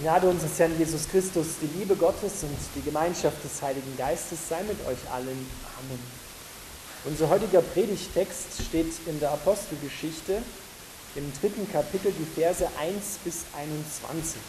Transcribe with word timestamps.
Gnade 0.00 0.28
unseres 0.28 0.56
Herrn 0.60 0.78
Jesus 0.78 1.08
Christus, 1.08 1.46
die 1.60 1.76
Liebe 1.76 1.96
Gottes 1.96 2.44
und 2.44 2.56
die 2.76 2.82
Gemeinschaft 2.82 3.42
des 3.42 3.60
Heiligen 3.60 3.96
Geistes 3.96 4.38
sei 4.48 4.62
mit 4.62 4.78
euch 4.86 5.10
allen. 5.12 5.26
Amen. 5.26 5.98
Unser 7.04 7.28
heutiger 7.28 7.62
Predigtext 7.62 8.62
steht 8.68 8.92
in 9.06 9.18
der 9.18 9.32
Apostelgeschichte 9.32 10.40
im 11.16 11.32
dritten 11.40 11.68
Kapitel, 11.72 12.12
die 12.12 12.40
Verse 12.40 12.64
1 12.78 13.18
bis 13.24 13.42
21. 13.58 14.40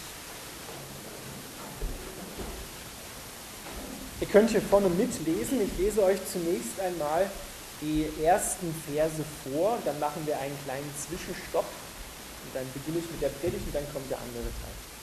Ihr 4.21 4.27
könnt 4.27 4.52
hier 4.52 4.61
vorne 4.61 4.89
mitlesen. 4.89 5.61
Ich 5.63 5.79
lese 5.79 6.04
euch 6.04 6.20
zunächst 6.31 6.79
einmal 6.79 7.25
die 7.81 8.05
ersten 8.23 8.71
Verse 8.93 9.23
vor, 9.50 9.79
dann 9.84 10.00
machen 10.00 10.21
wir 10.27 10.38
einen 10.38 10.57
kleinen 10.63 10.93
Zwischenstopp 10.93 11.66
und 11.66 12.54
dann 12.54 12.66
beginne 12.75 13.00
ich 13.00 13.09
mit 13.09 13.21
der 13.23 13.29
Predigt 13.29 13.66
und 13.66 13.73
dann 13.73 13.91
kommt 13.91 14.11
der 14.11 14.20
andere 14.20 14.43
Teil. 14.43 14.98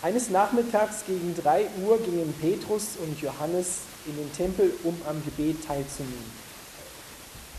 Eines 0.00 0.30
Nachmittags 0.30 1.04
gegen 1.08 1.34
drei 1.34 1.66
Uhr 1.82 1.98
gingen 1.98 2.32
Petrus 2.40 2.90
und 3.02 3.20
Johannes 3.20 3.78
in 4.06 4.16
den 4.16 4.32
Tempel, 4.32 4.72
um 4.84 4.96
am 5.08 5.20
Gebet 5.24 5.66
teilzunehmen. 5.66 6.48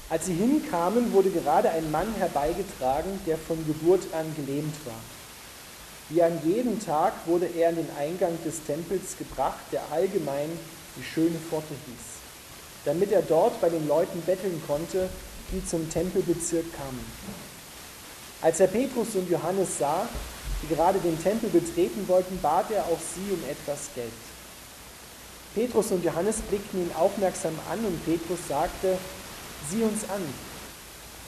Als 0.09 0.25
sie 0.25 0.35
hinkamen, 0.35 1.11
wurde 1.11 1.31
gerade 1.31 1.69
ein 1.69 1.91
Mann 1.91 2.07
herbeigetragen, 2.17 3.19
der 3.27 3.37
von 3.37 3.57
Geburt 3.67 4.03
an 4.13 4.33
gelähmt 4.37 4.73
war. 4.85 5.01
Wie 6.07 6.23
an 6.23 6.39
jedem 6.45 6.83
Tag 6.83 7.11
wurde 7.25 7.45
er 7.45 7.69
an 7.69 7.75
den 7.75 7.89
Eingang 7.99 8.37
des 8.45 8.63
Tempels 8.63 9.17
gebracht, 9.17 9.59
der 9.73 9.81
allgemein 9.91 10.49
die 10.95 11.03
schöne 11.03 11.37
Pforte 11.49 11.75
hieß, 11.87 12.85
damit 12.85 13.11
er 13.11 13.21
dort 13.21 13.59
bei 13.59 13.69
den 13.69 13.85
Leuten 13.85 14.21
betteln 14.21 14.63
konnte, 14.65 15.09
die 15.51 15.63
zum 15.65 15.89
Tempelbezirk 15.89 16.65
kamen. 16.73 17.05
Als 18.41 18.61
er 18.61 18.67
Petrus 18.67 19.09
und 19.15 19.29
Johannes 19.29 19.77
sah, 19.77 20.07
die 20.61 20.73
gerade 20.73 20.99
den 20.99 21.21
Tempel 21.21 21.49
betreten 21.49 22.07
wollten, 22.07 22.39
bat 22.41 22.71
er 22.71 22.83
auch 22.83 22.99
sie 22.99 23.31
um 23.31 23.41
etwas 23.49 23.89
Geld. 23.95 24.11
Petrus 25.55 25.91
und 25.91 26.03
Johannes 26.03 26.37
blickten 26.37 26.81
ihn 26.81 26.91
aufmerksam 26.95 27.57
an 27.71 27.79
und 27.83 28.05
Petrus 28.05 28.39
sagte, 28.47 28.97
sieh 29.69 29.83
uns 29.83 30.03
an. 30.09 30.21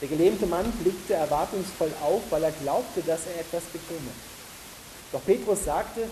Der 0.01 0.07
gelähmte 0.07 0.45
Mann 0.45 0.71
blickte 0.83 1.13
erwartungsvoll 1.13 1.91
auf, 2.01 2.21
weil 2.29 2.43
er 2.43 2.51
glaubte, 2.51 3.01
dass 3.01 3.21
er 3.27 3.39
etwas 3.41 3.63
bekäme. 3.71 4.11
Doch 5.11 5.23
Petrus 5.25 5.65
sagte, 5.65 6.07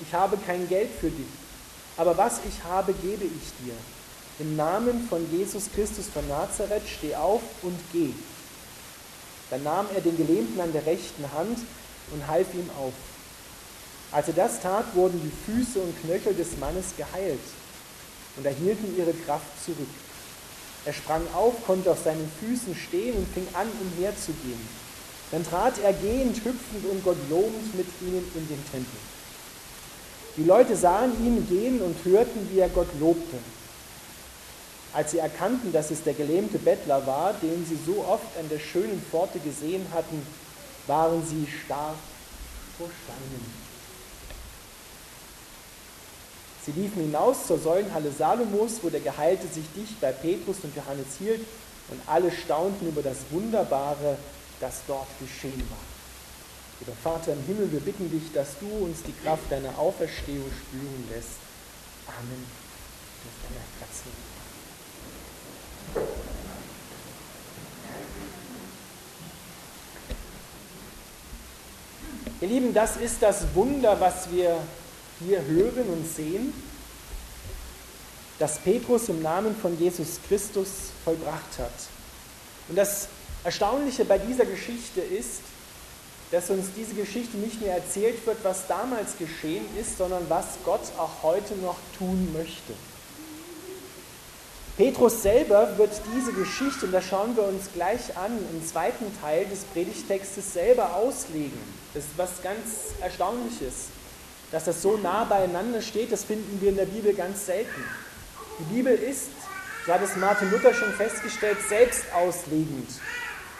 ich 0.00 0.14
habe 0.14 0.36
kein 0.38 0.68
Geld 0.68 0.90
für 1.00 1.10
dich, 1.10 1.26
aber 1.96 2.16
was 2.16 2.40
ich 2.48 2.64
habe, 2.64 2.92
gebe 2.94 3.24
ich 3.24 3.64
dir. 3.64 3.74
Im 4.38 4.56
Namen 4.56 5.06
von 5.08 5.30
Jesus 5.30 5.64
Christus 5.74 6.06
von 6.12 6.26
Nazareth 6.26 6.88
steh 6.88 7.14
auf 7.14 7.42
und 7.62 7.78
geh. 7.92 8.10
Dann 9.50 9.62
nahm 9.62 9.86
er 9.94 10.00
den 10.00 10.16
Gelähmten 10.16 10.60
an 10.60 10.72
der 10.72 10.86
rechten 10.86 11.30
Hand 11.32 11.58
und 12.12 12.26
half 12.26 12.52
ihm 12.54 12.68
auf. 12.78 12.92
Als 14.12 14.28
er 14.28 14.34
das 14.34 14.60
tat, 14.60 14.84
wurden 14.94 15.20
die 15.22 15.52
Füße 15.52 15.78
und 15.78 16.00
Knöchel 16.02 16.34
des 16.34 16.58
Mannes 16.58 16.86
geheilt 16.96 17.40
und 18.36 18.44
erhielten 18.44 18.96
ihre 18.96 19.12
Kraft 19.12 19.46
zurück. 19.64 19.88
Er 20.84 20.92
sprang 20.92 21.22
auf, 21.34 21.64
konnte 21.66 21.90
auf 21.90 22.02
seinen 22.02 22.30
Füßen 22.40 22.74
stehen 22.74 23.16
und 23.16 23.28
fing 23.32 23.46
an, 23.52 23.68
umherzugehen. 23.80 24.60
Dann 25.30 25.44
trat 25.44 25.74
er 25.82 25.92
gehend, 25.92 26.36
hüpfend 26.38 26.86
und 26.90 27.04
Gott 27.04 27.18
lobend 27.28 27.76
mit 27.76 27.86
ihnen 28.00 28.24
in 28.34 28.48
den 28.48 28.64
Tempel. 28.70 28.98
Die 30.36 30.44
Leute 30.44 30.74
sahen 30.74 31.12
ihn 31.24 31.46
gehen 31.48 31.80
und 31.80 31.96
hörten, 32.04 32.48
wie 32.50 32.60
er 32.60 32.68
Gott 32.68 32.88
lobte. 32.98 33.36
Als 34.92 35.12
sie 35.12 35.18
erkannten, 35.18 35.72
dass 35.72 35.90
es 35.90 36.02
der 36.02 36.14
gelähmte 36.14 36.58
Bettler 36.58 37.06
war, 37.06 37.34
den 37.34 37.64
sie 37.64 37.78
so 37.86 38.04
oft 38.04 38.36
an 38.40 38.48
der 38.48 38.58
schönen 38.58 39.00
Pforte 39.10 39.38
gesehen 39.38 39.86
hatten, 39.92 40.26
waren 40.90 41.24
sie 41.24 41.46
stark 41.64 41.94
vor 42.76 42.88
Steinen. 43.04 43.60
Sie 46.66 46.72
liefen 46.72 47.02
hinaus 47.02 47.46
zur 47.46 47.60
Säulenhalle 47.60 48.10
Salomos, 48.10 48.80
wo 48.82 48.90
der 48.90 48.98
Geheilte 49.00 49.46
sich 49.46 49.64
dicht 49.76 50.00
bei 50.00 50.10
Petrus 50.10 50.56
und 50.64 50.74
Johannes 50.74 51.06
hielt, 51.18 51.46
und 51.90 52.00
alle 52.06 52.30
staunten 52.32 52.88
über 52.88 53.02
das 53.02 53.18
Wunderbare, 53.30 54.18
das 54.58 54.80
dort 54.88 55.08
geschehen 55.20 55.62
war. 55.70 55.78
Lieber 56.80 56.96
Vater 57.02 57.34
im 57.34 57.44
Himmel, 57.44 57.70
wir 57.70 57.80
bitten 57.80 58.10
dich, 58.10 58.32
dass 58.32 58.58
du 58.58 58.66
uns 58.66 59.02
die 59.04 59.14
Kraft 59.24 59.50
deiner 59.50 59.78
Auferstehung 59.78 60.50
spüren 60.66 61.08
lässt. 61.08 61.38
Amen. 62.06 62.46
Platz 63.78 64.02
nehmen. 65.94 66.19
Ihr 72.40 72.48
Lieben, 72.48 72.74
das 72.74 72.96
ist 72.96 73.22
das 73.22 73.54
Wunder, 73.54 74.00
was 74.00 74.30
wir 74.30 74.56
hier 75.20 75.44
hören 75.44 75.88
und 75.88 76.06
sehen, 76.06 76.52
das 78.38 78.58
Petrus 78.58 79.08
im 79.08 79.22
Namen 79.22 79.54
von 79.54 79.78
Jesus 79.78 80.18
Christus 80.26 80.68
vollbracht 81.04 81.58
hat. 81.58 81.72
Und 82.68 82.76
das 82.76 83.08
Erstaunliche 83.44 84.04
bei 84.04 84.18
dieser 84.18 84.46
Geschichte 84.46 85.00
ist, 85.00 85.40
dass 86.30 86.48
uns 86.50 86.66
diese 86.76 86.94
Geschichte 86.94 87.36
nicht 87.36 87.60
mehr 87.60 87.74
erzählt 87.74 88.24
wird, 88.26 88.38
was 88.42 88.66
damals 88.66 89.18
geschehen 89.18 89.64
ist, 89.78 89.98
sondern 89.98 90.24
was 90.28 90.46
Gott 90.64 90.80
auch 90.96 91.22
heute 91.22 91.54
noch 91.56 91.76
tun 91.98 92.32
möchte. 92.32 92.72
Petrus 94.76 95.22
selber 95.22 95.76
wird 95.76 95.90
diese 96.14 96.32
Geschichte, 96.32 96.86
und 96.86 96.92
das 96.92 97.04
schauen 97.04 97.36
wir 97.36 97.44
uns 97.44 97.70
gleich 97.74 98.16
an, 98.16 98.32
im 98.52 98.66
zweiten 98.66 99.06
Teil 99.20 99.44
des 99.46 99.64
Predigtextes 99.64 100.54
selber 100.54 100.94
auslegen. 100.96 101.58
Das 101.92 102.04
ist 102.04 102.12
was 102.16 102.42
ganz 102.42 102.94
Erstaunliches. 103.00 103.88
Dass 104.52 104.64
das 104.64 104.82
so 104.82 104.96
nah 104.96 105.24
beieinander 105.24 105.82
steht, 105.82 106.10
das 106.10 106.24
finden 106.24 106.60
wir 106.60 106.70
in 106.70 106.76
der 106.76 106.86
Bibel 106.86 107.14
ganz 107.14 107.46
selten. 107.46 107.84
Die 108.58 108.74
Bibel 108.74 108.94
ist, 108.94 109.28
so 109.86 109.92
hat 109.92 110.02
es 110.02 110.16
Martin 110.16 110.50
Luther 110.50 110.74
schon 110.74 110.92
festgestellt, 110.92 111.58
selbst 111.68 112.04
auslegend. 112.14 112.88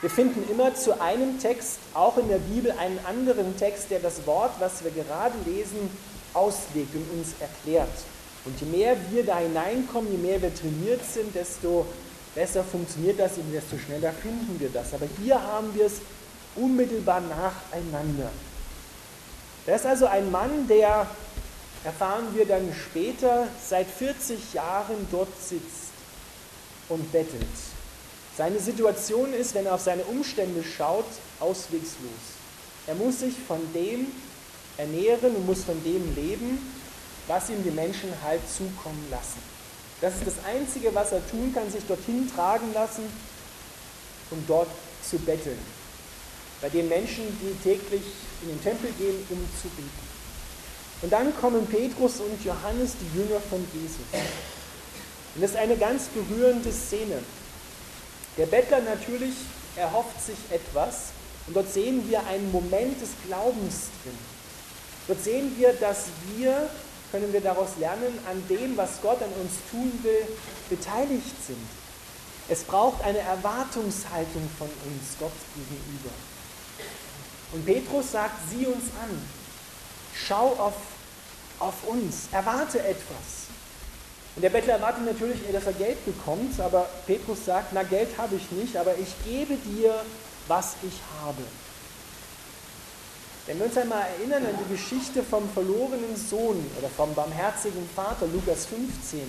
Wir 0.01 0.09
finden 0.09 0.43
immer 0.51 0.73
zu 0.73 0.99
einem 0.99 1.39
Text, 1.39 1.77
auch 1.93 2.17
in 2.17 2.27
der 2.27 2.39
Bibel, 2.39 2.71
einen 2.71 2.99
anderen 3.05 3.55
Text, 3.57 3.91
der 3.91 3.99
das 3.99 4.25
Wort, 4.25 4.51
was 4.59 4.83
wir 4.83 4.91
gerade 4.91 5.35
lesen, 5.45 5.89
auslegt 6.33 6.95
und 6.95 7.19
uns 7.19 7.35
erklärt. 7.39 7.89
Und 8.45 8.59
je 8.59 8.67
mehr 8.67 8.95
wir 9.11 9.25
da 9.25 9.37
hineinkommen, 9.37 10.11
je 10.11 10.17
mehr 10.17 10.41
wir 10.41 10.53
trainiert 10.53 11.01
sind, 11.05 11.33
desto 11.35 11.85
besser 12.33 12.63
funktioniert 12.63 13.19
das 13.19 13.37
und 13.37 13.51
desto 13.51 13.77
schneller 13.77 14.11
finden 14.13 14.59
wir 14.59 14.69
das. 14.69 14.93
Aber 14.93 15.05
hier 15.21 15.41
haben 15.41 15.73
wir 15.75 15.85
es 15.85 16.01
unmittelbar 16.55 17.21
nacheinander. 17.21 18.31
Da 19.65 19.75
ist 19.75 19.85
also 19.85 20.07
ein 20.07 20.31
Mann, 20.31 20.67
der, 20.67 21.07
erfahren 21.83 22.27
wir 22.33 22.45
dann 22.45 22.73
später, 22.73 23.47
seit 23.63 23.87
40 23.87 24.53
Jahren 24.53 25.07
dort 25.11 25.29
sitzt 25.39 25.91
und 26.89 27.11
bettelt. 27.11 27.45
Seine 28.35 28.59
Situation 28.59 29.33
ist, 29.33 29.53
wenn 29.53 29.65
er 29.67 29.75
auf 29.75 29.81
seine 29.81 30.03
Umstände 30.03 30.63
schaut, 30.63 31.05
auswegslos. 31.39 32.39
Er 32.87 32.95
muss 32.95 33.19
sich 33.19 33.35
von 33.47 33.59
dem 33.73 34.07
ernähren 34.77 35.35
und 35.35 35.45
muss 35.45 35.63
von 35.63 35.81
dem 35.83 36.15
leben, 36.15 36.57
was 37.27 37.49
ihm 37.49 37.63
die 37.63 37.71
Menschen 37.71 38.09
halt 38.23 38.41
zukommen 38.49 39.05
lassen. 39.09 39.39
Das 40.01 40.15
ist 40.15 40.25
das 40.25 40.45
Einzige, 40.45 40.93
was 40.95 41.11
er 41.11 41.25
tun 41.29 41.53
kann, 41.53 41.69
sich 41.71 41.85
dorthin 41.85 42.29
tragen 42.33 42.73
lassen, 42.73 43.03
um 44.31 44.43
dort 44.47 44.69
zu 45.07 45.17
betteln. 45.19 45.59
Bei 46.61 46.69
den 46.69 46.89
Menschen, 46.89 47.23
die 47.41 47.53
täglich 47.63 48.01
in 48.41 48.49
den 48.49 48.63
Tempel 48.63 48.91
gehen, 48.97 49.15
um 49.29 49.37
zu 49.61 49.67
beten. 49.69 50.11
Und 51.01 51.11
dann 51.11 51.35
kommen 51.37 51.65
Petrus 51.67 52.19
und 52.19 52.43
Johannes, 52.43 52.93
die 52.99 53.19
Jünger 53.19 53.39
von 53.49 53.65
Jesus. 53.73 54.05
Und 55.35 55.41
das 55.41 55.51
ist 55.51 55.57
eine 55.57 55.77
ganz 55.77 56.05
berührende 56.07 56.71
Szene. 56.71 57.19
Der 58.37 58.45
Bettler 58.45 58.81
natürlich 58.81 59.33
erhofft 59.75 60.23
sich 60.25 60.37
etwas 60.51 61.09
und 61.47 61.55
dort 61.55 61.71
sehen 61.71 62.07
wir 62.09 62.25
einen 62.27 62.51
Moment 62.51 63.01
des 63.01 63.09
Glaubens 63.25 63.89
drin. 64.03 64.17
Dort 65.07 65.23
sehen 65.23 65.53
wir, 65.57 65.73
dass 65.73 66.05
wir 66.35 66.69
können 67.11 67.31
wir 67.33 67.41
daraus 67.41 67.69
lernen, 67.79 68.17
an 68.29 68.43
dem, 68.49 68.77
was 68.77 69.01
Gott 69.01 69.21
an 69.21 69.31
uns 69.41 69.51
tun 69.69 69.91
will, 70.03 70.27
beteiligt 70.69 71.35
sind. 71.45 71.67
Es 72.49 72.63
braucht 72.63 73.03
eine 73.03 73.19
Erwartungshaltung 73.19 74.49
von 74.57 74.67
uns 74.67 75.17
Gott 75.19 75.31
gegenüber. 75.55 76.09
Und 77.53 77.65
Petrus 77.65 78.11
sagt, 78.11 78.35
sieh 78.49 78.65
uns 78.65 78.85
an, 79.01 79.21
schau 80.13 80.47
auf, 80.57 80.73
auf 81.59 81.87
uns, 81.87 82.27
erwarte 82.31 82.79
etwas. 82.79 83.51
Und 84.35 84.41
der 84.43 84.49
Bettler 84.49 84.73
erwartet 84.75 85.05
natürlich, 85.05 85.39
dass 85.51 85.65
er 85.65 85.73
Geld 85.73 86.03
bekommt, 86.05 86.57
aber 86.59 86.87
Petrus 87.05 87.45
sagt, 87.45 87.73
na 87.73 87.83
Geld 87.83 88.17
habe 88.17 88.35
ich 88.35 88.49
nicht, 88.51 88.77
aber 88.77 88.95
ich 88.97 89.13
gebe 89.25 89.55
dir, 89.55 89.93
was 90.47 90.75
ich 90.83 90.93
habe. 91.21 91.43
Wenn 93.47 93.57
wir 93.57 93.65
uns 93.65 93.77
einmal 93.77 94.05
erinnern 94.17 94.45
an 94.45 94.57
die 94.63 94.73
Geschichte 94.73 95.23
vom 95.23 95.49
verlorenen 95.49 96.15
Sohn 96.15 96.63
oder 96.77 96.89
vom 96.89 97.13
barmherzigen 97.15 97.87
Vater, 97.95 98.27
Lukas 98.27 98.65
15, 98.67 99.19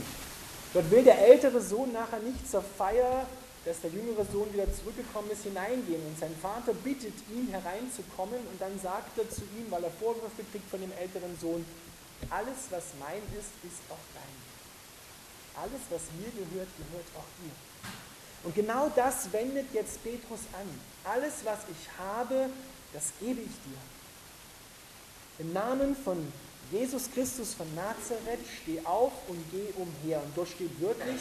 dort 0.75 0.91
will 0.91 1.03
der 1.03 1.19
ältere 1.27 1.61
Sohn 1.61 1.93
nachher 1.93 2.21
nicht 2.21 2.51
zur 2.51 2.63
Feier 2.63 3.27
dass 3.65 3.81
der 3.81 3.91
jüngere 3.91 4.25
Sohn 4.25 4.53
wieder 4.53 4.67
zurückgekommen 4.75 5.31
ist, 5.31 5.45
hineingehen. 5.45 6.03
Und 6.07 6.19
sein 6.19 6.35
Vater 6.41 6.75
bittet 6.75 7.15
ihn, 7.31 7.49
hereinzukommen. 7.49 8.41
Und 8.51 8.61
dann 8.61 8.79
sagt 8.81 9.17
er 9.19 9.29
zu 9.31 9.43
ihm, 9.57 9.71
weil 9.71 9.85
er 9.85 9.91
Vorwürfe 9.91 10.43
kriegt 10.51 10.69
von 10.69 10.81
dem 10.81 10.93
älteren 10.99 11.39
Sohn, 11.41 11.65
alles, 12.31 12.71
was 12.71 12.95
mein 12.99 13.23
ist, 13.39 13.51
ist 13.63 13.83
auch 13.91 14.07
dein. 14.15 15.63
Alles, 15.63 15.83
was 15.91 16.03
mir 16.19 16.31
gehört, 16.31 16.69
gehört 16.79 17.09
auch 17.15 17.31
dir. 17.39 17.55
Und 18.45 18.55
genau 18.55 18.91
das 18.97 19.31
wendet 19.33 19.67
jetzt 19.73 20.03
Petrus 20.03 20.41
an. 20.53 20.67
Alles, 21.05 21.45
was 21.45 21.59
ich 21.71 21.87
habe, 21.99 22.51
das 22.93 23.13
gebe 23.21 23.41
ich 23.41 23.55
dir. 23.63 23.79
Im 25.39 25.53
Namen 25.53 25.97
von 25.97 26.33
Jesus 26.71 27.11
Christus 27.13 27.55
von 27.55 27.67
Nazareth, 27.75 28.41
steh 28.63 28.81
auf 28.85 29.13
und 29.29 29.39
geh 29.51 29.73
umher. 29.77 30.23
Und 30.23 30.37
dort 30.37 30.49
steht 30.49 30.81
wirklich, 30.81 31.21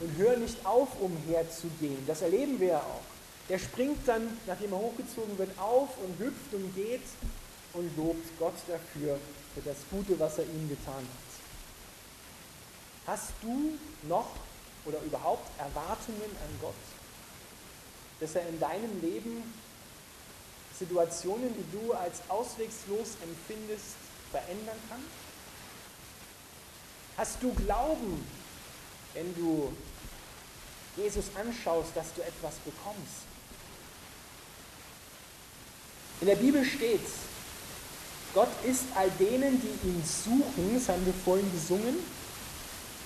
und 0.00 0.16
hör 0.16 0.36
nicht 0.36 0.64
auf, 0.64 0.88
umherzugehen. 1.00 2.04
Das 2.06 2.22
erleben 2.22 2.58
wir 2.60 2.68
ja 2.68 2.78
auch. 2.78 3.02
Der 3.48 3.58
springt 3.58 4.06
dann, 4.06 4.38
nachdem 4.46 4.72
er 4.72 4.78
hochgezogen 4.78 5.36
wird, 5.38 5.58
auf 5.58 5.90
und 5.98 6.18
hüpft 6.18 6.54
und 6.54 6.74
geht 6.74 7.02
und 7.72 7.96
lobt 7.96 8.38
Gott 8.38 8.54
dafür, 8.68 9.18
für 9.54 9.60
das 9.60 9.76
Gute, 9.90 10.18
was 10.18 10.38
er 10.38 10.44
ihm 10.44 10.68
getan 10.68 10.94
hat. 10.94 11.32
Hast 13.06 13.32
du 13.42 13.78
noch 14.08 14.30
oder 14.84 14.98
überhaupt 15.02 15.48
Erwartungen 15.58 16.22
an 16.22 16.58
Gott, 16.60 16.74
dass 18.20 18.34
er 18.34 18.48
in 18.48 18.58
deinem 18.58 19.00
Leben 19.00 19.42
Situationen, 20.78 21.54
die 21.54 21.78
du 21.78 21.92
als 21.92 22.20
auswegslos 22.28 23.16
empfindest, 23.22 23.96
verändern 24.30 24.78
kann? 24.88 25.00
Hast 27.16 27.42
du 27.42 27.52
Glauben, 27.54 28.26
wenn 29.14 29.34
du 29.34 29.72
Jesus 30.96 31.26
anschaust, 31.34 31.90
dass 31.94 32.12
du 32.14 32.22
etwas 32.22 32.54
bekommst? 32.64 33.26
In 36.20 36.26
der 36.26 36.36
Bibel 36.36 36.64
steht, 36.64 37.00
Gott 38.34 38.48
ist 38.64 38.84
all 38.94 39.10
denen, 39.18 39.60
die 39.60 39.88
ihn 39.88 40.02
suchen, 40.04 40.74
das 40.74 40.88
haben 40.88 41.04
wir 41.04 41.12
vorhin 41.12 41.50
gesungen, 41.52 41.96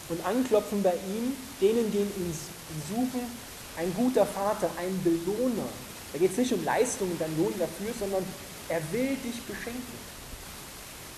und 0.09 0.25
anklopfen 0.25 0.83
bei 0.83 0.95
ihm, 0.95 1.37
denen, 1.61 1.91
die 1.91 1.99
ihn 1.99 2.39
suchen, 2.89 3.23
ein 3.77 3.93
guter 3.95 4.25
Vater, 4.25 4.71
ein 4.79 5.03
Belohner. 5.03 5.69
Da 6.17 6.21
geht 6.21 6.31
es 6.31 6.39
nicht 6.39 6.55
um 6.55 6.65
Leistung 6.65 7.11
und 7.11 7.21
dann 7.21 7.37
Lohn 7.37 7.53
dafür, 7.59 7.93
sondern 8.01 8.25
er 8.71 8.81
will 8.91 9.17
dich 9.17 9.39
beschenken. 9.43 9.99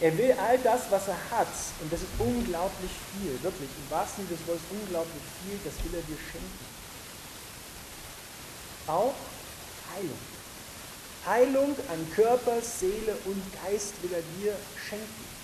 Er 0.00 0.18
will 0.18 0.32
all 0.32 0.58
das, 0.58 0.90
was 0.90 1.06
er 1.06 1.18
hat, 1.30 1.46
und 1.80 1.92
das 1.92 2.00
ist 2.00 2.10
unglaublich 2.18 2.90
viel, 3.14 3.30
wirklich, 3.44 3.70
im 3.78 3.90
wahrsten 3.92 4.26
Sinne 4.26 4.36
des 4.36 4.48
Wortes 4.48 4.64
unglaublich 4.72 5.22
viel, 5.38 5.56
das 5.64 5.74
will 5.84 5.94
er 5.94 6.02
dir 6.02 6.18
schenken. 6.18 6.66
Auch 8.88 9.14
Heilung. 9.94 10.18
Heilung 11.24 11.76
an 11.92 12.10
Körper, 12.16 12.60
Seele 12.60 13.16
und 13.24 13.40
Geist 13.62 13.94
will 14.02 14.10
er 14.14 14.22
dir 14.42 14.56
schenken. 14.88 15.37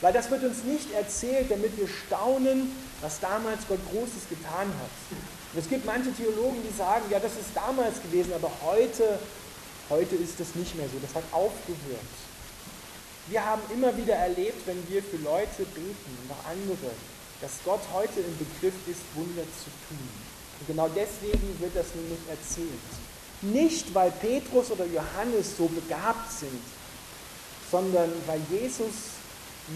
Weil 0.00 0.12
das 0.12 0.30
wird 0.30 0.44
uns 0.44 0.64
nicht 0.64 0.92
erzählt, 0.92 1.50
damit 1.50 1.76
wir 1.78 1.88
staunen, 1.88 2.70
was 3.00 3.20
damals 3.20 3.66
Gott 3.68 3.80
Großes 3.90 4.28
getan 4.28 4.68
hat. 4.68 4.94
Und 5.52 5.60
es 5.60 5.68
gibt 5.68 5.86
manche 5.86 6.12
Theologen, 6.12 6.58
die 6.68 6.76
sagen, 6.76 7.04
ja, 7.10 7.20
das 7.20 7.32
ist 7.32 7.54
damals 7.54 8.02
gewesen, 8.02 8.32
aber 8.34 8.50
heute, 8.64 9.18
heute 9.88 10.16
ist 10.16 10.40
das 10.40 10.54
nicht 10.54 10.74
mehr 10.76 10.86
so. 10.88 10.98
Das 11.00 11.14
hat 11.14 11.24
aufgehört. 11.32 12.12
Wir 13.28 13.44
haben 13.44 13.62
immer 13.72 13.96
wieder 13.96 14.14
erlebt, 14.14 14.66
wenn 14.66 14.82
wir 14.88 15.02
für 15.02 15.16
Leute 15.16 15.64
beten 15.74 16.18
und 16.22 16.30
auch 16.30 16.50
andere, 16.50 16.92
dass 17.40 17.52
Gott 17.64 17.80
heute 17.92 18.20
im 18.20 18.36
Begriff 18.36 18.74
ist, 18.86 19.00
Wunder 19.14 19.42
zu 19.42 19.70
tun. 19.88 20.08
Und 20.60 20.66
genau 20.66 20.88
deswegen 20.88 21.60
wird 21.60 21.74
das 21.74 21.94
nämlich 21.94 22.20
erzählt. 22.28 22.68
Nicht, 23.42 23.94
weil 23.94 24.10
Petrus 24.10 24.70
oder 24.70 24.86
Johannes 24.86 25.56
so 25.56 25.66
begabt 25.66 26.32
sind, 26.32 26.60
sondern 27.70 28.10
weil 28.26 28.40
Jesus 28.50 29.13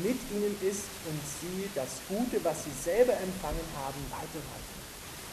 mit 0.02 0.19
ihnen 0.31 0.55
ist 0.62 0.85
und 1.06 1.20
sie 1.40 1.69
das 1.75 1.88
Gute, 2.08 2.44
was 2.44 2.64
sie 2.64 2.70
selber 2.85 3.14
empfangen 3.14 3.67
haben, 3.76 4.00
weiterreichen. 4.11 4.79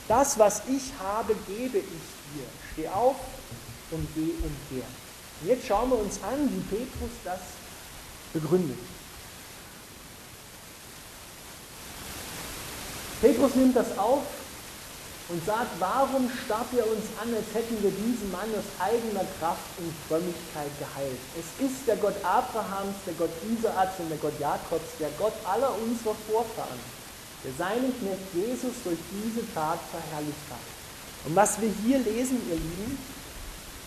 Das, 0.08 0.38
was 0.38 0.62
ich 0.68 0.94
habe, 1.00 1.36
gebe 1.48 1.80
ich 1.80 1.84
dir. 1.84 2.48
Steh 2.74 2.88
auf 2.88 3.16
und 3.92 4.08
geh 4.16 4.32
umher. 4.42 4.86
Und 5.42 5.48
jetzt 5.48 5.68
schauen 5.68 5.90
wir 5.90 5.98
uns 5.98 6.22
an, 6.24 6.50
wie 6.50 6.76
Petrus 6.76 7.12
das 7.24 7.40
begründet. 8.34 8.78
Petrus 13.22 13.56
nimmt 13.56 13.76
das 13.76 13.98
auf 13.98 14.24
und 15.30 15.44
sagt, 15.46 15.74
warum 15.80 16.30
starrt 16.46 16.70
ihr 16.74 16.86
uns 16.86 17.06
an, 17.22 17.34
als 17.34 17.50
hätten 17.54 17.82
wir 17.82 17.90
diesen 17.90 18.32
Mann 18.32 18.50
aus 18.54 18.70
eigener 18.78 19.26
Kraft 19.40 19.74
und 19.82 19.90
Frömmigkeit 20.08 20.70
geheilt? 20.78 21.18
Es 21.34 21.50
ist 21.66 21.88
der 21.88 21.98
Gott 21.98 22.16
Abrahams, 22.24 22.94
der 23.06 23.16
Gott 23.16 23.34
Isaaks 23.50 24.00
und 24.00 24.10
der 24.10 24.20
Gott 24.20 24.40
Jakobs, 24.40 24.98
der 25.00 25.10
Gott 25.18 25.34
aller 25.44 25.74
unserer 25.82 26.16
Vorfahren, 26.30 26.80
der 27.44 27.54
seinen 27.58 27.90
Knecht 27.98 28.30
Jesus 28.34 28.76
durch 28.84 29.00
diese 29.10 29.42
Tat 29.54 29.80
verherrlicht 29.90 30.46
hat. 30.54 30.66
Und 31.26 31.36
was 31.36 31.60
wir 31.60 31.74
hier 31.84 32.00
lesen, 32.00 32.38
ihr 32.50 32.62
Lieben, 32.62 32.98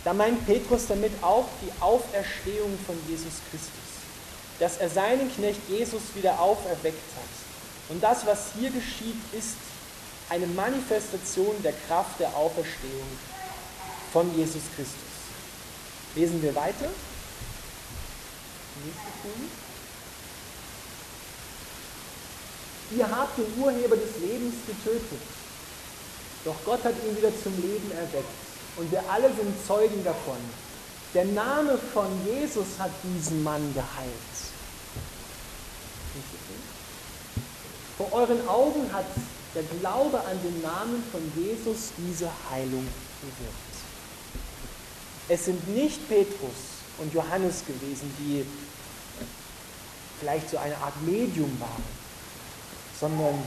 da 0.05 0.13
meint 0.13 0.45
Petrus 0.47 0.87
damit 0.89 1.13
auch 1.23 1.47
die 1.63 1.71
Auferstehung 1.81 2.75
von 2.87 2.97
Jesus 3.07 3.39
Christus 3.51 3.89
dass 4.59 4.79
er 4.79 4.89
seinen 4.89 5.33
Knecht 5.35 5.61
Jesus 5.69 6.03
wieder 6.15 6.39
auferweckt 6.41 7.11
hat. 7.17 7.91
Und 7.91 8.03
das, 8.03 8.27
was 8.27 8.51
hier 8.59 8.71
geschieht, 8.71 9.17
ist 9.33 9.57
eine 10.31 10.47
Manifestation 10.47 11.55
der 11.63 11.73
Kraft 11.87 12.21
der 12.21 12.35
Auferstehung 12.37 13.09
von 14.13 14.35
Jesus 14.37 14.63
Christus. 14.75 14.95
Lesen 16.15 16.43
wir 16.43 16.55
weiter. 16.55 16.89
Ihr 22.97 23.11
habt 23.11 23.39
den 23.39 23.63
Urheber 23.63 23.97
des 23.97 24.19
Lebens 24.21 24.55
getötet, 24.67 25.21
doch 26.45 26.55
Gott 26.65 26.83
hat 26.85 26.95
ihn 27.05 27.17
wieder 27.17 27.33
zum 27.43 27.55
Leben 27.61 27.91
erweckt. 27.93 28.25
Und 28.77 28.91
wir 28.93 29.03
alle 29.11 29.29
sind 29.35 29.55
Zeugen 29.67 30.05
davon. 30.05 30.39
Der 31.13 31.25
Name 31.25 31.79
von 31.93 32.07
Jesus 32.27 32.67
hat 32.79 32.91
diesen 33.03 33.43
Mann 33.43 33.75
geheilt. 33.75 34.13
Vor 37.97 38.13
euren 38.13 38.49
Augen 38.49 38.93
hat 38.93 39.07
der 39.59 39.79
Glaube 39.81 40.21
an 40.21 40.39
den 40.45 40.63
Namen 40.63 41.03
von 41.11 41.21
Jesus 41.35 41.91
diese 41.97 42.31
Heilung 42.51 42.87
bewirkt. 43.21 43.69
Es 45.29 45.47
sind 45.47 45.69
nicht 45.69 46.09
Petrus 46.09 46.79
und 46.99 47.13
Johannes 47.13 47.65
gewesen, 47.67 48.15
die 48.21 48.47
vielleicht 50.21 50.51
so 50.51 50.59
eine 50.59 50.77
Art 50.77 51.01
Medium 51.03 51.61
waren, 51.61 51.85
sondern 53.01 53.43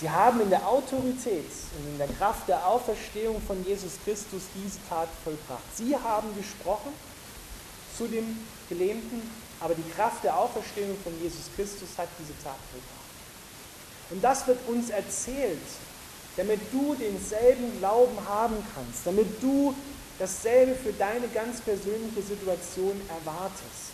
sie 0.00 0.08
haben 0.08 0.40
in 0.40 0.48
der 0.48 0.66
Autorität 0.66 1.50
und 1.78 1.92
in 1.92 1.98
der 1.98 2.08
Kraft 2.08 2.48
der 2.48 2.66
Auferstehung 2.66 3.42
von 3.46 3.62
Jesus 3.66 3.92
Christus 4.04 4.42
diese 4.54 4.78
Tat 4.88 5.08
vollbracht. 5.22 5.64
Sie 5.76 5.94
haben 5.94 6.34
gesprochen 6.34 6.92
zu 7.96 8.06
dem 8.06 8.38
Gelähmten, 8.70 9.22
aber 9.60 9.74
die 9.74 9.90
Kraft 9.90 10.24
der 10.24 10.36
Auferstehung 10.36 10.96
von 11.04 11.12
Jesus 11.22 11.46
Christus 11.56 11.90
hat 11.98 12.08
diese 12.18 12.32
Tat 12.42 12.56
vollbracht. 12.72 13.07
Und 14.10 14.22
das 14.22 14.46
wird 14.46 14.58
uns 14.68 14.90
erzählt, 14.90 15.58
damit 16.36 16.60
du 16.72 16.94
denselben 16.94 17.78
Glauben 17.78 18.16
haben 18.26 18.56
kannst, 18.74 19.04
damit 19.04 19.42
du 19.42 19.74
dasselbe 20.18 20.74
für 20.74 20.92
deine 20.92 21.28
ganz 21.28 21.60
persönliche 21.60 22.22
Situation 22.22 23.00
erwartest. 23.08 23.92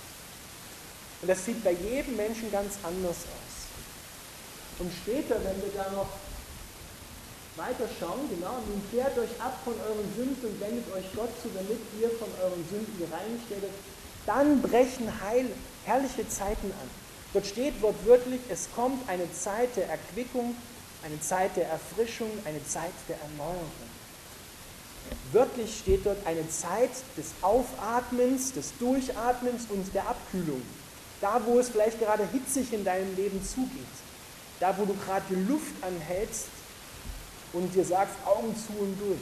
Und 1.22 1.28
das 1.28 1.44
sieht 1.44 1.64
bei 1.64 1.72
jedem 1.72 2.16
Menschen 2.16 2.50
ganz 2.52 2.74
anders 2.82 3.16
aus. 3.16 3.54
Und 4.78 4.92
später, 4.92 5.36
wenn 5.36 5.56
wir 5.62 5.72
da 5.74 5.90
noch 5.92 6.08
weiter 7.56 7.88
schauen, 7.98 8.28
genau, 8.28 8.58
nun 8.66 8.82
kehrt 8.90 9.16
euch 9.18 9.40
ab 9.40 9.58
von 9.64 9.74
euren 9.74 10.14
Sünden 10.16 10.44
und 10.44 10.60
wendet 10.60 10.84
euch 10.92 11.04
Gott 11.14 11.30
zu, 11.40 11.48
damit 11.54 11.78
ihr 12.00 12.10
von 12.10 12.28
euren 12.42 12.64
Sünden 12.68 12.98
gereinigt 12.98 13.48
werdet, 13.48 13.70
dann 14.26 14.60
brechen 14.60 15.08
heil, 15.22 15.46
herrliche 15.84 16.28
Zeiten 16.28 16.72
an. 16.72 17.03
Dort 17.34 17.46
steht 17.46 17.82
wortwörtlich, 17.82 18.40
es 18.48 18.68
kommt 18.76 19.08
eine 19.08 19.30
Zeit 19.32 19.76
der 19.76 19.88
Erquickung, 19.88 20.54
eine 21.04 21.20
Zeit 21.20 21.56
der 21.56 21.68
Erfrischung, 21.68 22.30
eine 22.44 22.64
Zeit 22.64 22.92
der 23.08 23.16
Erneuerung. 23.20 23.70
Wörtlich 25.32 25.80
steht 25.80 26.06
dort 26.06 26.24
eine 26.26 26.48
Zeit 26.48 26.92
des 27.16 27.32
Aufatmens, 27.42 28.52
des 28.52 28.72
Durchatmens 28.78 29.66
und 29.68 29.92
der 29.92 30.08
Abkühlung. 30.08 30.62
Da, 31.20 31.42
wo 31.44 31.58
es 31.58 31.70
vielleicht 31.70 31.98
gerade 31.98 32.26
hitzig 32.30 32.72
in 32.72 32.84
deinem 32.84 33.14
Leben 33.16 33.44
zugeht. 33.44 33.82
Da, 34.60 34.78
wo 34.78 34.84
du 34.84 34.94
gerade 34.94 35.24
die 35.28 35.50
Luft 35.50 35.74
anhältst 35.82 36.46
und 37.52 37.74
dir 37.74 37.84
sagst, 37.84 38.14
Augen 38.24 38.54
zu 38.56 38.80
und 38.80 38.96
durch. 39.00 39.20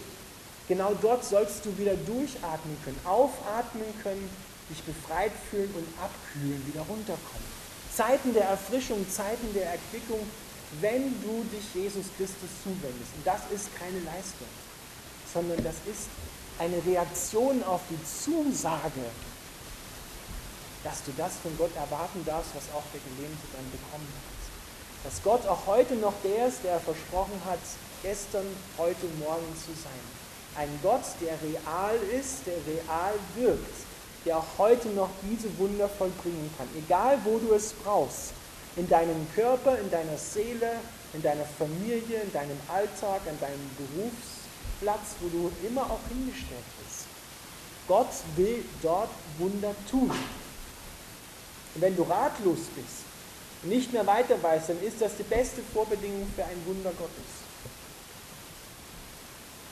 Genau 0.69 0.93
dort 1.01 1.25
sollst 1.25 1.65
du 1.65 1.77
wieder 1.79 1.95
durchatmen 1.95 2.77
können, 2.85 3.01
aufatmen 3.05 3.87
können, 4.03 4.29
dich 4.69 4.83
befreit 4.83 5.33
fühlen 5.51 5.73
und 5.75 5.87
abkühlen, 5.99 6.63
wieder 6.67 6.83
runterkommen. 6.83 7.52
Zeiten 7.95 8.33
der 8.35 8.45
Erfrischung, 8.45 9.05
Zeiten 9.11 9.53
der 9.55 9.73
Erquickung, 9.73 10.21
wenn 10.81 11.15
du 11.23 11.45
dich 11.53 11.75
Jesus 11.75 12.07
Christus 12.17 12.51
zuwendest. 12.65 13.13
Und 13.17 13.27
das 13.27 13.43
ist 13.53 13.69
keine 13.79 14.01
Leistung. 14.01 14.49
sondern 15.33 15.63
das 15.65 15.77
ist 15.87 16.09
eine 16.59 16.85
Reaktion 16.85 17.63
auf 17.65 17.81
die 17.89 17.99
Zusage, 18.05 19.05
dass 20.85 21.03
du 21.05 21.13
das 21.17 21.33
von 21.43 21.57
Gott 21.57 21.75
erwarten 21.77 22.25
darfst, 22.27 22.55
was 22.55 22.65
auch 22.75 22.85
der 22.93 23.01
Gelähmte 23.01 23.47
dann 23.53 23.65
bekommen 23.71 24.09
hat. 24.13 25.05
Dass 25.05 25.23
Gott 25.23 25.47
auch 25.47 25.67
heute 25.67 25.95
noch 25.97 26.15
der 26.23 26.49
ist, 26.49 26.63
der 26.65 26.79
versprochen 26.81 27.41
hat, 27.47 27.59
gestern, 28.03 28.47
heute, 28.79 29.07
morgen 29.19 29.55
zu 29.57 29.73
sein. 29.73 30.03
Ein 30.57 30.69
Gott, 30.83 31.05
der 31.21 31.39
real 31.41 31.97
ist, 32.13 32.47
der 32.47 32.59
real 32.67 33.15
wirkt, 33.37 33.75
der 34.25 34.39
auch 34.39 34.59
heute 34.59 34.89
noch 34.91 35.11
diese 35.23 35.57
Wunder 35.59 35.89
vollbringen 35.89 36.51
kann. 36.57 36.69
Egal, 36.77 37.19
wo 37.25 37.39
du 37.39 37.55
es 37.55 37.73
brauchst. 37.73 38.33
In 38.77 38.89
deinem 38.89 39.27
Körper, 39.35 39.79
in 39.79 39.91
deiner 39.91 40.17
Seele, 40.17 40.71
in 41.13 41.23
deiner 41.23 41.45
Familie, 41.45 42.23
in 42.23 42.33
deinem 42.33 42.59
Alltag, 42.69 43.21
an 43.29 43.39
deinem 43.41 43.71
Berufsplatz, 43.77 45.17
wo 45.21 45.29
du 45.29 45.53
immer 45.67 45.83
auch 45.83 46.01
hingestellt 46.09 46.65
bist. 46.83 47.07
Gott 47.87 48.09
will 48.37 48.65
dort 48.81 49.11
Wunder 49.39 49.75
tun. 49.91 50.11
Und 51.75 51.81
wenn 51.81 51.97
du 51.97 52.03
ratlos 52.03 52.61
bist 52.75 53.05
und 53.63 53.71
nicht 53.71 53.93
mehr 53.93 54.07
weiter 54.07 54.43
weißt, 54.43 54.71
dann 54.71 54.83
ist 54.83 55.01
das 55.01 55.17
die 55.17 55.23
beste 55.25 55.63
Vorbedingung 55.73 56.27
für 56.35 56.45
ein 56.45 56.67
Wunder 56.67 56.91
Gottes. 56.91 57.43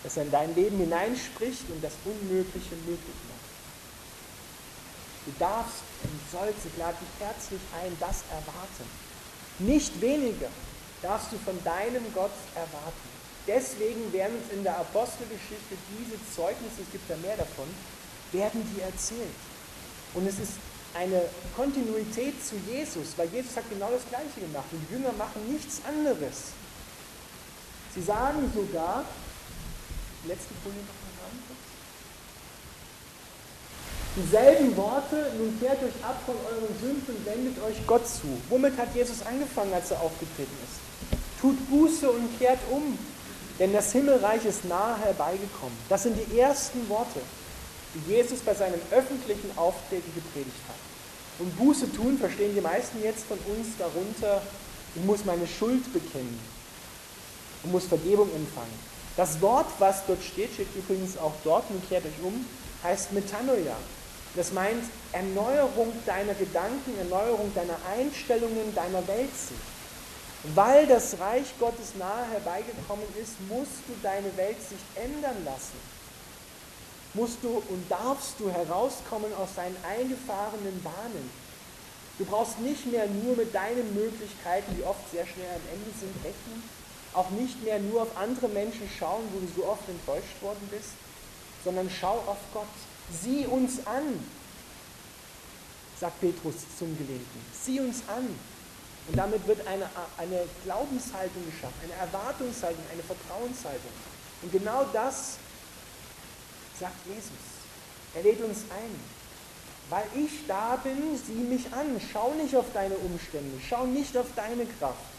Dass 0.02 0.16
er 0.16 0.24
in 0.24 0.30
dein 0.30 0.54
Leben 0.54 0.78
hineinspricht 0.78 1.70
und 1.70 1.82
das 1.82 1.92
Unmögliche 2.04 2.74
möglich 2.86 3.16
macht. 3.28 3.39
Du 5.30 5.44
darfst 5.44 5.86
und 6.02 6.18
sollst, 6.32 6.66
ich 6.66 6.76
lade 6.76 6.96
dich 6.98 7.14
herzlich 7.22 7.60
ein, 7.78 7.94
das 8.00 8.24
erwarten. 8.30 8.86
Nicht 9.60 10.00
weniger 10.00 10.48
darfst 11.02 11.30
du 11.30 11.38
von 11.38 11.54
deinem 11.62 12.02
Gott 12.14 12.34
erwarten. 12.54 13.08
Deswegen 13.46 14.12
werden 14.12 14.36
uns 14.36 14.52
in 14.52 14.64
der 14.64 14.78
Apostelgeschichte 14.78 15.78
diese 15.94 16.18
Zeugnisse, 16.34 16.82
es 16.82 16.90
gibt 16.90 17.08
ja 17.08 17.16
mehr 17.18 17.36
davon, 17.36 17.66
werden 18.32 18.62
die 18.74 18.80
erzählt. 18.80 19.38
Und 20.14 20.26
es 20.26 20.38
ist 20.38 20.54
eine 20.94 21.22
Kontinuität 21.54 22.34
zu 22.44 22.56
Jesus, 22.66 23.14
weil 23.16 23.28
Jesus 23.28 23.56
hat 23.56 23.70
genau 23.70 23.90
das 23.90 24.02
Gleiche 24.08 24.40
gemacht 24.40 24.66
und 24.72 24.82
die 24.88 24.94
Jünger 24.94 25.12
machen 25.12 25.46
nichts 25.46 25.80
anderes. 25.86 26.52
Sie 27.94 28.02
sagen 28.02 28.50
sogar, 28.54 29.04
letzte 30.26 30.54
Folie 30.62 30.82
noch 30.82 30.99
Dieselben 34.16 34.76
Worte, 34.76 35.32
nun 35.38 35.58
kehrt 35.60 35.82
euch 35.82 36.04
ab 36.04 36.20
von 36.26 36.34
euren 36.34 36.80
Sünden 36.80 37.14
und 37.14 37.26
wendet 37.26 37.62
euch 37.62 37.86
Gott 37.86 38.06
zu. 38.06 38.26
Womit 38.48 38.76
hat 38.76 38.94
Jesus 38.94 39.22
angefangen, 39.24 39.72
als 39.72 39.90
er 39.90 40.00
aufgetreten 40.00 40.56
ist? 40.64 41.20
Tut 41.40 41.70
Buße 41.70 42.10
und 42.10 42.38
kehrt 42.38 42.58
um, 42.70 42.98
denn 43.58 43.72
das 43.72 43.92
Himmelreich 43.92 44.44
ist 44.44 44.64
nahe 44.64 44.98
herbeigekommen. 44.98 45.76
Das 45.88 46.02
sind 46.02 46.16
die 46.16 46.38
ersten 46.38 46.88
Worte 46.88 47.20
die 47.94 48.12
Jesus 48.12 48.40
bei 48.40 48.54
seinem 48.54 48.80
öffentlichen 48.90 49.50
Auftreten 49.56 50.12
gepredigt 50.14 50.62
hat. 50.68 50.76
Und 51.38 51.56
Buße 51.58 51.92
tun 51.92 52.18
verstehen 52.18 52.54
die 52.54 52.60
meisten 52.60 53.02
jetzt 53.02 53.24
von 53.24 53.38
uns 53.38 53.68
darunter, 53.78 54.42
ich 54.94 55.04
muss 55.04 55.24
meine 55.24 55.46
Schuld 55.46 55.92
bekennen 55.92 56.38
und 57.62 57.72
muss 57.72 57.86
Vergebung 57.86 58.28
empfangen. 58.34 58.90
Das 59.16 59.40
Wort, 59.40 59.66
was 59.78 60.06
dort 60.06 60.22
steht, 60.22 60.52
steht 60.52 60.68
übrigens 60.76 61.16
auch 61.18 61.32
dort, 61.44 61.64
und 61.70 61.86
kehrt 61.88 62.04
euch 62.04 62.24
um, 62.24 62.44
heißt 62.82 63.12
Metanoia. 63.12 63.76
Das 64.36 64.52
meint 64.52 64.84
Erneuerung 65.12 65.92
deiner 66.06 66.34
Gedanken, 66.34 66.96
Erneuerung 66.98 67.52
deiner 67.54 67.76
Einstellungen, 67.96 68.74
deiner 68.74 69.06
Weltsicht. 69.08 69.60
Weil 70.54 70.86
das 70.86 71.18
Reich 71.18 71.52
Gottes 71.58 71.94
nahe 71.98 72.26
herbeigekommen 72.30 73.04
ist, 73.20 73.32
musst 73.48 73.82
du 73.88 73.94
deine 74.02 74.34
Weltsicht 74.36 74.84
ändern 74.94 75.44
lassen 75.44 75.78
musst 77.14 77.38
du 77.42 77.62
und 77.68 77.90
darfst 77.90 78.38
du 78.38 78.50
herauskommen 78.50 79.32
aus 79.34 79.54
deinen 79.56 79.76
eingefahrenen 79.84 80.82
Bahnen. 80.82 81.30
Du 82.18 82.24
brauchst 82.24 82.60
nicht 82.60 82.86
mehr 82.86 83.06
nur 83.06 83.36
mit 83.36 83.54
deinen 83.54 83.94
Möglichkeiten, 83.94 84.76
die 84.76 84.84
oft 84.84 85.10
sehr 85.10 85.26
schnell 85.26 85.48
am 85.48 85.62
Ende 85.72 85.90
sind, 85.98 86.14
rechnen. 86.24 86.62
Auch 87.14 87.30
nicht 87.30 87.62
mehr 87.64 87.78
nur 87.80 88.02
auf 88.02 88.16
andere 88.16 88.48
Menschen 88.48 88.88
schauen, 88.98 89.24
wo 89.32 89.40
du 89.40 89.48
so 89.56 89.66
oft 89.66 89.88
enttäuscht 89.88 90.40
worden 90.42 90.68
bist, 90.70 90.90
sondern 91.64 91.90
schau 91.90 92.22
auf 92.26 92.38
Gott. 92.52 92.66
Sieh 93.22 93.46
uns 93.46 93.86
an, 93.86 94.18
sagt 95.98 96.20
Petrus 96.20 96.54
zum 96.78 96.96
Gelähmten. 96.96 97.40
Sieh 97.52 97.80
uns 97.80 98.02
an. 98.08 98.28
Und 99.08 99.16
damit 99.16 99.46
wird 99.46 99.66
eine, 99.66 99.88
eine 100.18 100.44
Glaubenshaltung 100.64 101.44
geschaffen, 101.46 101.74
eine 101.82 101.94
Erwartungshaltung, 101.94 102.84
eine 102.92 103.02
Vertrauenshaltung. 103.02 103.90
Und 104.42 104.52
genau 104.52 104.86
das 104.92 105.36
sagt 106.78 107.06
Jesus. 107.06 107.50
Er 108.14 108.22
lädt 108.22 108.40
uns 108.42 108.60
ein. 108.70 109.20
Weil 109.90 110.06
ich 110.14 110.46
da 110.46 110.76
bin, 110.76 111.18
sieh 111.18 111.32
mich 111.32 111.72
an. 111.72 112.00
Schau 112.12 112.32
nicht 112.34 112.54
auf 112.54 112.66
deine 112.72 112.94
Umstände. 112.94 113.58
Schau 113.68 113.86
nicht 113.86 114.16
auf 114.16 114.26
deine 114.36 114.64
Kraft. 114.78 115.10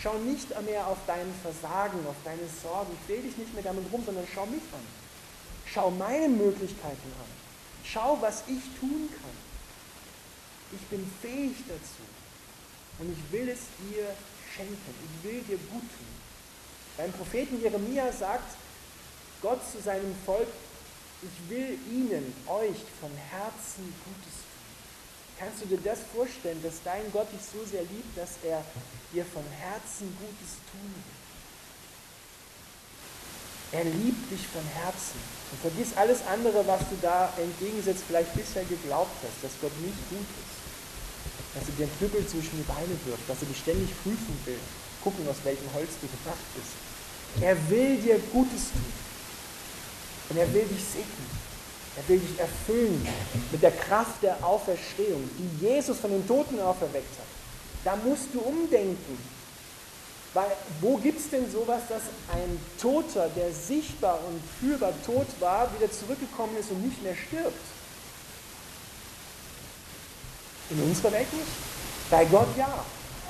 Schau 0.00 0.14
nicht 0.18 0.48
mehr 0.64 0.86
auf 0.86 0.98
dein 1.06 1.26
Versagen, 1.42 1.98
auf 2.06 2.16
deine 2.24 2.48
Sorgen. 2.62 2.96
Will 3.08 3.22
dich 3.22 3.36
nicht 3.36 3.52
mehr 3.54 3.64
damit 3.64 3.84
rum, 3.92 4.02
sondern 4.04 4.24
schau 4.32 4.46
mich 4.46 4.62
an. 4.72 4.86
Schau 5.66 5.90
meine 5.90 6.28
Möglichkeiten 6.28 7.12
an. 7.18 7.39
Schau, 7.92 8.18
was 8.20 8.44
ich 8.46 8.62
tun 8.78 9.08
kann. 9.10 9.36
Ich 10.72 10.86
bin 10.86 11.10
fähig 11.20 11.56
dazu. 11.66 12.02
Und 12.98 13.12
ich 13.12 13.32
will 13.32 13.48
es 13.48 13.60
dir 13.80 14.06
schenken. 14.54 14.94
Ich 15.04 15.24
will 15.24 15.40
dir 15.42 15.58
gut 15.58 15.82
tun. 15.82 16.10
Beim 16.96 17.12
Propheten 17.12 17.60
Jeremia 17.60 18.12
sagt 18.12 18.56
Gott 19.42 19.60
zu 19.72 19.80
seinem 19.80 20.14
Volk, 20.24 20.48
ich 21.22 21.50
will 21.50 21.78
ihnen, 21.90 22.32
euch 22.46 22.76
von 23.00 23.10
Herzen 23.30 23.92
Gutes 24.04 24.34
tun. 24.34 24.50
Kannst 25.38 25.62
du 25.62 25.66
dir 25.66 25.78
das 25.82 26.00
vorstellen, 26.14 26.62
dass 26.62 26.82
dein 26.84 27.10
Gott 27.12 27.32
dich 27.32 27.40
so 27.40 27.64
sehr 27.64 27.82
liebt, 27.82 28.16
dass 28.16 28.36
er 28.44 28.62
dir 29.12 29.24
von 29.24 29.44
Herzen 29.58 30.14
Gutes 30.18 30.56
tun 30.70 30.94
will? 30.94 31.29
Er 33.72 33.84
liebt 33.84 34.30
dich 34.30 34.46
von 34.48 34.62
Herzen. 34.82 35.18
Und 35.50 35.60
vergiss 35.62 35.96
alles 35.96 36.26
andere, 36.26 36.66
was 36.66 36.80
du 36.90 36.96
da 37.02 37.32
entgegensetzt, 37.38 38.04
vielleicht 38.06 38.34
bisher 38.34 38.64
geglaubt 38.64 39.14
hast, 39.22 39.38
dass 39.42 39.54
Gott 39.60 39.74
nicht 39.82 39.98
gut 40.10 40.26
ist. 40.26 40.54
Dass 41.54 41.66
er 41.66 41.74
dir 41.74 41.86
einen 41.86 41.98
Knüppel 41.98 42.26
zwischen 42.26 42.58
die 42.58 42.66
Beine 42.66 42.94
wirft, 43.06 43.26
dass 43.26 43.42
er 43.42 43.48
dich 43.50 43.58
ständig 43.58 43.90
prüfen 44.02 44.34
will, 44.46 44.58
gucken, 45.02 45.26
aus 45.28 45.42
welchem 45.42 45.66
Holz 45.74 45.90
du 46.02 46.06
gemacht 46.06 46.46
bist. 46.54 46.74
Er 47.42 47.54
will 47.70 47.96
dir 47.98 48.18
Gutes 48.32 48.70
tun. 48.74 48.92
Und 50.30 50.36
er 50.38 50.52
will 50.54 50.66
dich 50.66 50.82
segnen. 50.82 51.30
Er 51.96 52.08
will 52.08 52.20
dich 52.20 52.38
erfüllen 52.38 53.06
mit 53.50 53.62
der 53.62 53.72
Kraft 53.72 54.22
der 54.22 54.38
Auferstehung, 54.44 55.28
die 55.38 55.66
Jesus 55.66 55.98
von 55.98 56.10
den 56.10 56.26
Toten 56.26 56.60
auferweckt 56.60 57.18
hat. 57.18 57.26
Da 57.84 57.96
musst 57.96 58.28
du 58.32 58.40
umdenken. 58.40 59.18
Weil 60.32 60.50
wo 60.80 60.96
gibt 60.96 61.18
es 61.18 61.28
denn 61.30 61.50
sowas, 61.50 61.82
dass 61.88 62.02
ein 62.32 62.60
Toter, 62.80 63.28
der 63.30 63.52
sichtbar 63.52 64.20
und 64.28 64.40
fühlbar 64.60 64.92
tot 65.04 65.26
war, 65.40 65.68
wieder 65.74 65.90
zurückgekommen 65.90 66.56
ist 66.58 66.70
und 66.70 66.84
nicht 66.84 67.02
mehr 67.02 67.16
stirbt? 67.16 67.58
In 70.70 70.82
unserer 70.82 71.12
Welt 71.12 71.32
nicht. 71.32 71.48
Bei 72.10 72.24
Gott 72.26 72.48
ja. 72.56 72.84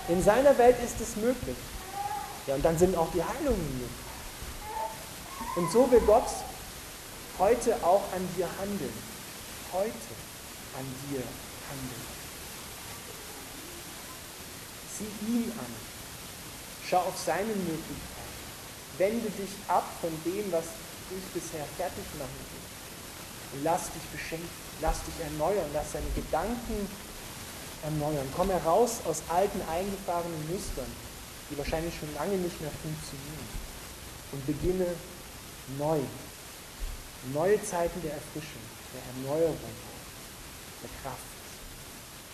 In 0.09 0.23
seiner 0.23 0.57
Welt 0.59 0.77
ist 0.85 1.01
es 1.01 1.17
möglich. 1.17 1.57
Ja, 2.47 2.55
und 2.57 2.65
dann 2.65 2.77
sind 2.77 2.97
auch 2.97 3.11
die 3.15 3.23
Heilungen 3.23 3.73
möglich. 3.73 3.91
Und 5.57 5.71
so 5.73 5.91
will 5.91 6.01
Gott 6.01 6.29
heute 7.39 7.75
auch 7.83 8.03
an 8.15 8.29
dir 8.37 8.49
handeln. 8.61 8.93
Heute 9.73 9.91
an 10.79 10.85
dir 11.09 11.23
handeln. 11.71 12.07
Sieh 14.99 15.27
ihn 15.27 15.53
an. 15.59 15.90
Schau 16.91 16.99
auf 16.99 17.17
seine 17.17 17.55
Möglichkeiten. 17.55 18.35
Wende 18.99 19.31
dich 19.31 19.51
ab 19.69 19.87
von 20.01 20.11
dem, 20.25 20.51
was 20.51 20.65
dich 21.09 21.25
bisher 21.33 21.65
fertig 21.77 22.05
machen 22.19 22.41
will. 22.51 23.59
Und 23.59 23.65
lass 23.65 23.93
dich 23.95 24.03
beschenken. 24.13 24.49
Lass 24.83 24.99
dich 25.05 25.15
erneuern. 25.23 25.71
Lass 25.73 25.93
deine 25.93 26.11
Gedanken 26.17 26.89
erneuern. 27.85 28.27
Komm 28.37 28.51
heraus 28.51 28.99
aus 29.07 29.23
alten, 29.29 29.61
eingefahrenen 29.71 30.53
Mustern, 30.53 30.91
die 31.51 31.57
wahrscheinlich 31.57 31.95
schon 31.95 32.13
lange 32.15 32.37
nicht 32.37 32.61
mehr 32.61 32.73
funktionieren. 32.83 33.49
Und 34.33 34.47
beginne 34.47 34.87
neu 35.79 36.01
Neue 37.35 37.63
Zeiten 37.63 38.01
der 38.03 38.15
Erfrischung, 38.15 38.63
der 38.95 39.31
Erneuerung, 39.31 39.59
der 40.83 40.91
Kraft. 41.03 41.21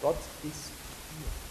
Gott 0.01 0.17
ist 0.45 0.71
hier. 1.11 1.46